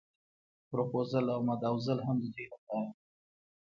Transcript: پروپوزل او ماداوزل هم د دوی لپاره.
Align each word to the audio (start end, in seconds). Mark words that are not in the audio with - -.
پروپوزل 0.69 1.25
او 1.35 1.39
ماداوزل 1.47 1.99
هم 2.07 2.15
د 2.19 2.23
دوی 2.33 2.45
لپاره. 2.53 2.89